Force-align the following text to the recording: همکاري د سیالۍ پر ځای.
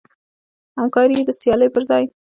همکاري 0.77 1.15
د 1.27 1.29
سیالۍ 1.39 1.69
پر 1.73 1.83
ځای. 1.89 2.05